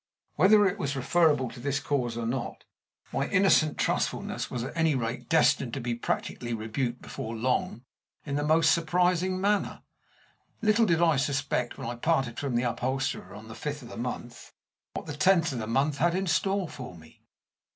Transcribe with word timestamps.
Whether 0.33 0.65
it 0.65 0.79
was 0.79 0.95
referable 0.95 1.47
to 1.51 1.59
this 1.59 1.79
cause 1.79 2.17
or 2.17 2.25
not, 2.25 2.63
my 3.13 3.29
innocent 3.29 3.77
trustfulness 3.77 4.49
was 4.49 4.63
at 4.63 4.75
any 4.75 4.95
rate 4.95 5.29
destined 5.29 5.75
to 5.75 5.79
be 5.79 5.93
practically 5.93 6.55
rebuked 6.55 7.03
before 7.03 7.35
long 7.35 7.83
in 8.25 8.33
the 8.33 8.43
most 8.43 8.71
surprising 8.71 9.39
manner. 9.39 9.83
Little 10.59 10.87
did 10.87 11.03
I 11.03 11.17
suspect, 11.17 11.77
when 11.77 11.87
I 11.87 11.93
parted 11.93 12.39
from 12.39 12.55
the 12.55 12.63
upholsterer 12.63 13.35
on 13.35 13.47
the 13.47 13.53
fifth 13.53 13.83
of 13.83 13.89
the 13.89 13.95
month, 13.95 14.53
what 14.95 15.05
the 15.05 15.13
tenth 15.15 15.51
of 15.51 15.59
the 15.59 15.67
month 15.67 15.99
had 15.99 16.15
in 16.15 16.25
store 16.25 16.67
for 16.67 16.97
me. 16.97 17.21